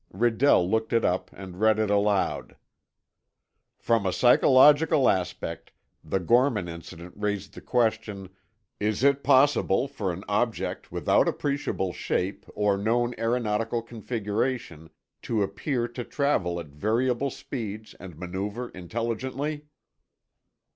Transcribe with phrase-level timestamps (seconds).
[0.11, 2.55] Redell looked it up and read it aloud:
[3.77, 5.69] "'From a psychological aspect,
[6.03, 8.29] the Gorman incident raised the question,
[8.79, 14.89] "Is it possible for an object without appreciable shape or known aeronautical configuration
[15.21, 19.67] to appear to travel at variable speeds and maneuver intelligently?"